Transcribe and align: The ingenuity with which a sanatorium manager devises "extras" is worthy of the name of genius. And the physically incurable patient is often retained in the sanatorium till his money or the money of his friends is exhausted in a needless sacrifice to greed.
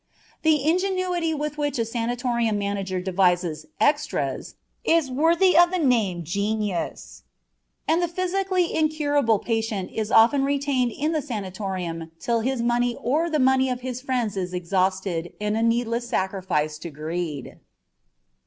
The 0.41 0.63
ingenuity 0.67 1.31
with 1.35 1.59
which 1.59 1.77
a 1.77 1.85
sanatorium 1.85 2.57
manager 2.57 2.99
devises 2.99 3.67
"extras" 3.79 4.55
is 4.83 5.11
worthy 5.11 5.55
of 5.55 5.69
the 5.69 5.77
name 5.77 6.21
of 6.21 6.23
genius. 6.23 7.21
And 7.87 8.01
the 8.01 8.07
physically 8.07 8.73
incurable 8.73 9.37
patient 9.37 9.91
is 9.91 10.09
often 10.11 10.43
retained 10.43 10.91
in 10.91 11.11
the 11.11 11.21
sanatorium 11.21 12.09
till 12.19 12.39
his 12.39 12.63
money 12.63 12.97
or 12.99 13.29
the 13.29 13.37
money 13.37 13.69
of 13.69 13.81
his 13.81 14.01
friends 14.01 14.35
is 14.37 14.55
exhausted 14.55 15.33
in 15.39 15.55
a 15.55 15.61
needless 15.61 16.09
sacrifice 16.09 16.79
to 16.79 16.89
greed. 16.89 17.59